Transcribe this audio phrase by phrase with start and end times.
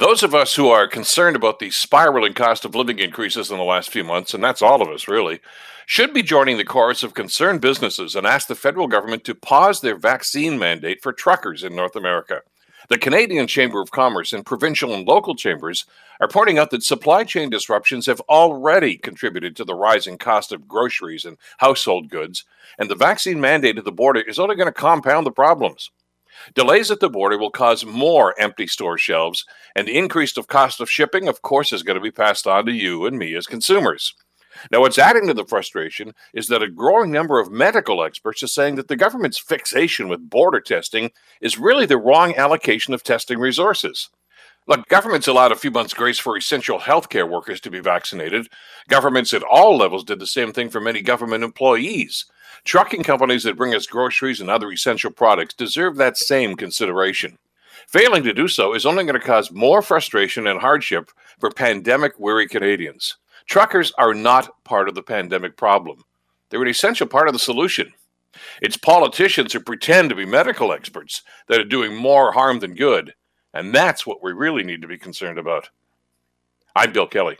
[0.00, 3.64] Those of us who are concerned about the spiraling cost of living increases in the
[3.64, 5.40] last few months, and that's all of us really,
[5.84, 9.82] should be joining the chorus of concerned businesses and ask the federal government to pause
[9.82, 12.40] their vaccine mandate for truckers in North America.
[12.88, 15.84] The Canadian Chamber of Commerce and provincial and local chambers
[16.18, 20.66] are pointing out that supply chain disruptions have already contributed to the rising cost of
[20.66, 22.44] groceries and household goods,
[22.78, 25.90] and the vaccine mandate at the border is only going to compound the problems.
[26.54, 29.44] Delays at the border will cause more empty store shelves,
[29.74, 32.66] and the increase of cost of shipping, of course, is going to be passed on
[32.66, 34.14] to you and me as consumers.
[34.70, 38.48] Now, what's adding to the frustration is that a growing number of medical experts are
[38.48, 43.38] saying that the government's fixation with border testing is really the wrong allocation of testing
[43.38, 44.10] resources.
[44.66, 48.48] Look, governments allowed a few months' grace for essential healthcare workers to be vaccinated.
[48.88, 52.26] Governments at all levels did the same thing for many government employees.
[52.64, 57.38] Trucking companies that bring us groceries and other essential products deserve that same consideration.
[57.88, 62.12] Failing to do so is only going to cause more frustration and hardship for pandemic
[62.18, 63.16] weary Canadians.
[63.46, 66.04] Truckers are not part of the pandemic problem,
[66.50, 67.92] they're an essential part of the solution.
[68.62, 73.14] It's politicians who pretend to be medical experts that are doing more harm than good,
[73.54, 75.68] and that's what we really need to be concerned about.
[76.74, 77.38] I'm Bill Kelly.